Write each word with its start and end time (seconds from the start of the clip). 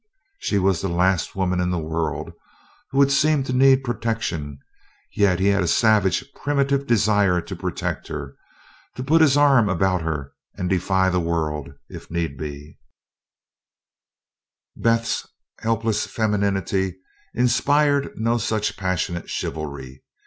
She 0.39 0.57
was 0.57 0.81
the 0.81 0.87
last 0.87 1.35
woman 1.35 1.59
in 1.59 1.69
the 1.69 1.77
world 1.77 2.33
who 2.89 2.97
would 2.97 3.11
seem 3.11 3.43
to 3.43 3.53
need 3.53 3.83
protection, 3.83 4.57
yet 5.13 5.39
he 5.39 5.49
had 5.49 5.61
a 5.61 5.67
savage 5.67 6.25
primitive 6.33 6.87
desire 6.87 7.39
to 7.41 7.55
protect 7.55 8.07
her, 8.07 8.35
to 8.95 9.03
put 9.03 9.21
his 9.21 9.37
arm 9.37 9.69
about 9.69 10.01
her 10.01 10.33
and 10.57 10.67
defy 10.71 11.09
the 11.11 11.19
world, 11.19 11.75
if 11.87 12.09
need 12.09 12.35
be. 12.35 12.79
Beth's 14.75 15.27
helpless 15.59 16.07
femininity 16.07 16.97
inspired 17.35 18.09
no 18.15 18.39
such 18.39 18.77
passionate 18.77 19.29
chivalry. 19.29 20.03